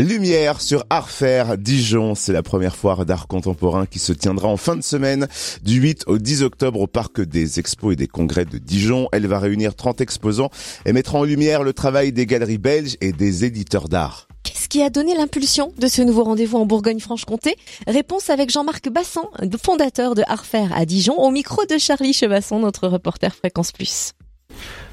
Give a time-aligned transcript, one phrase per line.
[0.00, 4.56] Lumière sur Art Fair Dijon, c'est la première foire d'art contemporain qui se tiendra en
[4.56, 5.26] fin de semaine
[5.64, 9.08] du 8 au 10 octobre au parc des expos et des congrès de Dijon.
[9.10, 10.50] Elle va réunir 30 exposants
[10.86, 14.28] et mettra en lumière le travail des galeries belges et des éditeurs d'art.
[14.44, 17.56] Qu'est-ce qui a donné l'impulsion de ce nouveau rendez-vous en Bourgogne-Franche-Comté?
[17.88, 19.24] Réponse avec Jean-Marc Bassan,
[19.60, 24.12] fondateur de Art Fair à Dijon, au micro de Charlie Chevasson, notre reporter Fréquence Plus.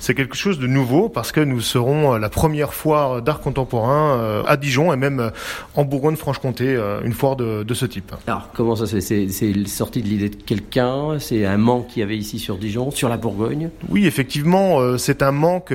[0.06, 4.20] C'est quelque chose de nouveau parce que nous serons euh, la première foire d'art contemporain
[4.20, 5.30] euh, à Dijon et même euh,
[5.74, 8.14] en Bourgogne-Franche-Comté, une foire de, de, ce type.
[8.28, 9.28] Alors comment ça se fait?
[9.30, 11.18] C'est sorti de l'idée de quelqu'un?
[11.18, 13.70] C'est un manque qu'il y avait ici sur Dijon, sur la Bourgogne?
[13.90, 15.74] Oui, effectivement, c'est un manque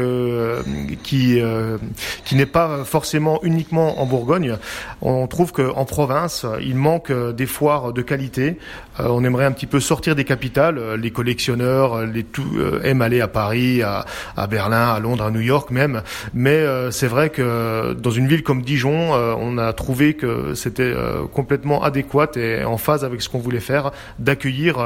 [1.03, 1.41] qui
[2.25, 4.56] qui n'est pas forcément uniquement en Bourgogne.
[5.03, 8.59] On trouve qu'en province, il manque des foires de qualité.
[8.98, 10.95] On aimerait un petit peu sortir des capitales.
[10.95, 12.48] Les collectionneurs, les tout
[12.84, 14.05] aiment aller à Paris, à,
[14.48, 16.02] Berlin, à Londres, à New York même.
[16.34, 20.55] Mais euh, c'est vrai que dans une ville comme Dijon, euh, on a trouvé que
[20.55, 24.78] c'était euh, complètement adéquat et en phase avec ce qu'on voulait faire, d'accueillir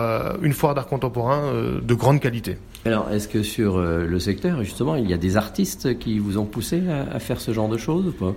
[0.43, 2.57] une foire d'art contemporain de grande qualité.
[2.85, 6.45] Alors, est-ce que sur le secteur, justement, il y a des artistes qui vous ont
[6.45, 8.35] poussé à, à faire ce genre de choses ou pas?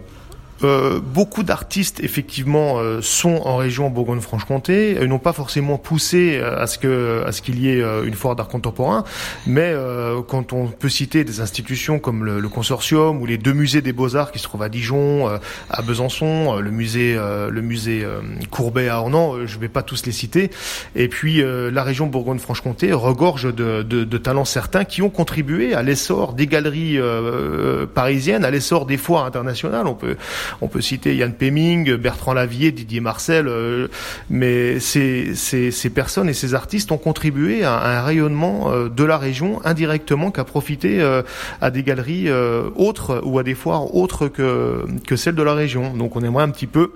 [0.64, 4.98] Euh, beaucoup d'artistes effectivement euh, sont en région Bourgogne-Franche-Comté.
[5.00, 8.14] Ils n'ont pas forcément poussé euh, à ce que à ce qu'il y ait une
[8.14, 9.04] foire d'art contemporain,
[9.46, 9.74] mais
[10.28, 13.94] quand on peut citer des institutions comme le, le consortium ou les deux musées des
[13.94, 15.28] beaux arts qui se trouvent à Dijon,
[15.70, 18.06] à Besançon, le musée le musée
[18.50, 20.50] Courbet à Ornans, je ne vais pas tous les citer.
[20.96, 25.84] Et puis la région Bourgogne-Franche-Comté regorge de, de, de, talents certains qui ont contribué à
[25.84, 27.00] l'essor des galeries
[27.94, 29.88] parisiennes, à l'essor des foires internationales.
[29.88, 30.16] On peut
[30.62, 33.88] on peut citer Yann Peming, Bertrand Lavier, Didier Marcel, euh,
[34.30, 39.18] mais ces, ces, personnes et ces artistes ont contribué à, un rayonnement euh, de la
[39.18, 41.22] région indirectement qui a profité euh,
[41.62, 42.30] à des galeries
[42.76, 45.94] autres ou à des foires autres que, que celles de la région.
[45.94, 46.92] Donc on aimerait un petit peu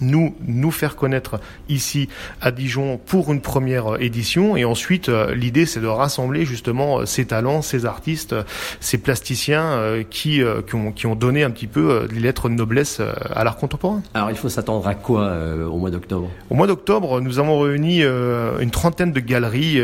[0.00, 2.08] nous nous faire connaître ici
[2.40, 4.56] à Dijon pour une première édition.
[4.56, 8.34] Et ensuite euh, l'idée c'est de rassembler justement euh, ces talents, ces artistes,
[8.80, 12.54] ces plasticiens euh, qui qui ont, qui ont donné un petit peu les lettres de
[12.54, 13.00] noblesse
[13.34, 14.02] à l'art contemporain.
[14.14, 15.32] Alors il faut s'attendre à quoi
[15.70, 16.28] au mois d'octobre?
[16.50, 19.80] Au mois d'octobre, nous avons réuni une trentaine de galeries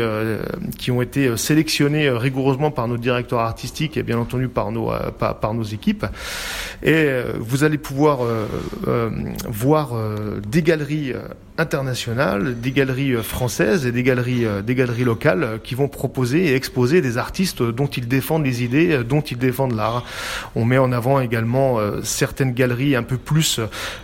[0.77, 5.39] qui ont été sélectionnées rigoureusement par nos directeurs artistiques et bien entendu par nos par,
[5.39, 6.05] par nos équipes.
[6.83, 7.07] Et
[7.39, 8.19] vous allez pouvoir
[9.47, 10.10] voir euh,
[10.47, 11.21] des galeries euh,
[11.57, 16.55] internationales, des galeries euh, françaises et des galeries, des galeries locales qui vont proposer et
[16.55, 20.03] exposer des artistes dont ils défendent les idées, dont ils défendent l'art.
[20.55, 23.59] On met en avant également certaines galeries un peu plus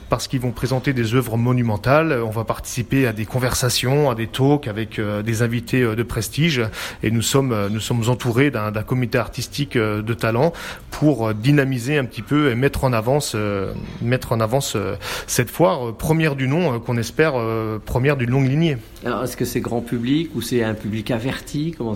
[0.09, 2.21] parce qu'ils vont présenter des œuvres monumentales.
[2.23, 6.61] On va participer à des conversations, à des talks avec des invités de prestige
[7.03, 10.53] et nous sommes, nous sommes entourés d'un comité artistique de talent
[10.91, 13.35] pour dynamiser un petit peu et mettre en avance,
[14.01, 14.77] mettre en avance
[15.27, 18.77] cette foire euh, première du nom, euh, qu'on espère euh, première d'une longue lignée.
[19.05, 21.73] Alors, est-ce que c'est grand public ou c'est un public averti?
[21.77, 21.95] Comment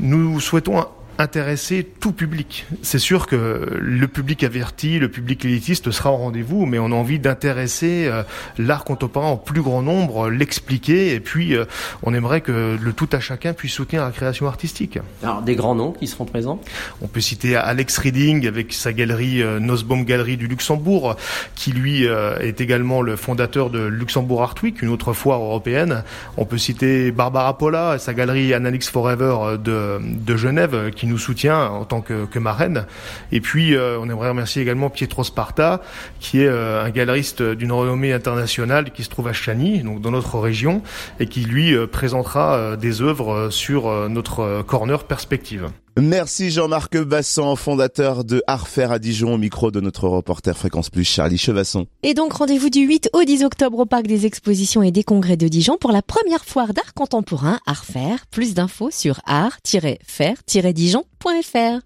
[0.00, 0.84] Nous souhaitons
[1.18, 2.66] intéresser tout public.
[2.82, 6.94] C'est sûr que le public averti, le public élitiste sera au rendez-vous, mais on a
[6.94, 8.22] envie d'intéresser euh,
[8.56, 11.64] l'art contemporain en plus grand nombre, l'expliquer, et puis euh,
[12.04, 15.00] on aimerait que le tout à chacun puisse soutenir la création artistique.
[15.24, 16.60] Alors des grands noms qui seront présents?
[17.02, 21.16] On peut citer Alex Reading avec sa galerie euh, Nosbaum Galerie du Luxembourg,
[21.56, 26.04] qui lui est également le fondateur de Luxembourg Art Week, une autre foire européenne.
[26.36, 31.18] On peut citer Barbara Pola et sa galerie Analyx Forever de, de Genève, qui nous
[31.18, 32.86] soutient en tant que, que marraine.
[33.32, 35.80] Et puis, euh, on aimerait remercier également Pietro Sparta,
[36.20, 40.10] qui est euh, un galeriste d'une renommée internationale qui se trouve à Chani, donc dans
[40.10, 40.82] notre région,
[41.20, 45.70] et qui lui euh, présentera des œuvres sur notre corner perspective.
[46.00, 51.02] Merci Jean-Marc Bassan, fondateur de Arfer à Dijon, au micro de notre reporter Fréquence Plus,
[51.02, 51.88] Charlie Chevasson.
[52.04, 55.36] Et donc rendez-vous du 8 au 10 octobre au Parc des Expositions et des Congrès
[55.36, 58.14] de Dijon pour la première foire d'art contemporain Arfer.
[58.30, 61.80] Plus d'infos sur art-fer-dijon.fr.